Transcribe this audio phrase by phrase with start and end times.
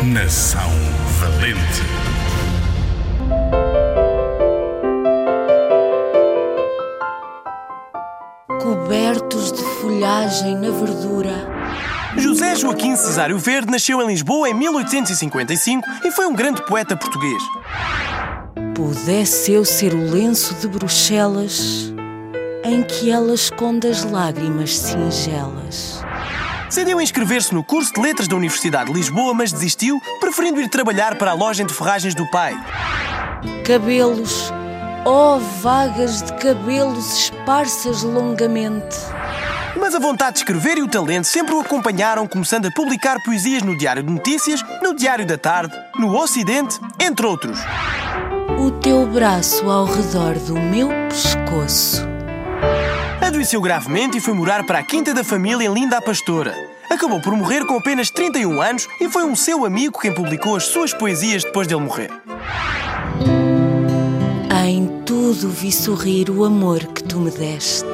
[0.00, 0.70] Coração
[1.18, 1.82] valente.
[8.62, 11.46] Cobertos de folhagem na verdura.
[12.16, 17.42] José Joaquim Cesário Verde nasceu em Lisboa em 1855 e foi um grande poeta português.
[18.74, 21.92] Pudesse eu ser o lenço de Bruxelas
[22.64, 26.02] em que ela esconde as lágrimas singelas.
[26.70, 31.18] Decidiu inscrever-se no curso de Letras da Universidade de Lisboa, mas desistiu, preferindo ir trabalhar
[31.18, 32.56] para a loja de ferragens do pai.
[33.66, 34.52] Cabelos,
[35.04, 38.96] oh vagas de cabelos esparsas longamente.
[39.80, 43.64] Mas a vontade de escrever e o talento sempre o acompanharam, começando a publicar poesias
[43.64, 47.58] no Diário de Notícias, no Diário da Tarde, no Ocidente, entre outros.
[48.64, 52.08] O teu braço ao redor do meu pescoço.
[53.30, 56.52] Adoeceu gravemente e foi morar para a Quinta da Família em Linda a Pastora.
[56.90, 60.64] Acabou por morrer com apenas 31 anos e foi um seu amigo quem publicou as
[60.64, 62.10] suas poesias depois dele morrer.
[64.66, 67.86] Em tudo vi sorrir o amor que tu me deste.